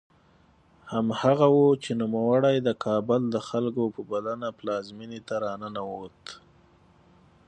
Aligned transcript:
هماغه 0.91 1.47
و 1.57 1.61
چې 1.83 1.91
نوموړی 2.01 2.55
د 2.61 2.69
کابل 2.85 3.21
د 3.29 3.35
خلکو 3.49 3.83
په 3.95 4.01
بلنه 4.11 4.47
پلازمېنې 4.59 5.19
ته 5.27 5.35
راننوت. 5.45 6.19